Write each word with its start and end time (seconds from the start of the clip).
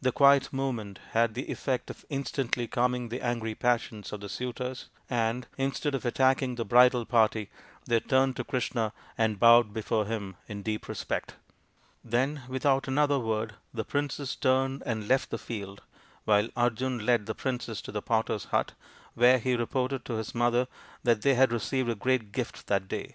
The 0.00 0.10
quiet 0.10 0.52
movement 0.52 0.98
had 1.12 1.34
the 1.34 1.48
effect 1.48 1.88
of 1.88 2.04
instantly 2.10 2.66
calming 2.66 3.10
the 3.10 3.20
angry 3.22 3.54
passions 3.54 4.12
of 4.12 4.20
the 4.20 4.28
suitors, 4.28 4.88
and, 5.08 5.46
instead 5.56 5.94
of 5.94 6.04
attacking 6.04 6.56
the 6.56 6.64
bridal 6.64 7.06
party, 7.06 7.48
they 7.84 8.00
turned 8.00 8.34
to 8.34 8.42
Krishna 8.44 8.92
and 9.16 9.38
bowed 9.38 9.72
before 9.72 10.04
him 10.06 10.34
in 10.48 10.62
deep 10.64 10.88
respect. 10.88 11.36
Then, 12.02 12.42
without 12.48 12.88
another 12.88 13.20
word, 13.20 13.54
the 13.72 13.84
princes 13.84 14.34
turned 14.34 14.82
and 14.84 15.06
left 15.06 15.30
the 15.30 15.38
field, 15.38 15.82
while 16.24 16.48
Arjun 16.56 17.06
led 17.06 17.26
the 17.26 17.34
princess 17.36 17.80
to 17.82 17.92
the 17.92 18.02
potter's 18.02 18.46
hut, 18.46 18.72
where 19.14 19.38
he 19.38 19.54
reported 19.54 20.04
to 20.06 20.14
his 20.14 20.34
mother 20.34 20.66
that 21.04 21.22
they 21.22 21.34
had 21.34 21.52
received 21.52 21.88
a 21.88 21.94
great 21.94 22.32
gift 22.32 22.66
that 22.66 22.88
day. 22.88 23.14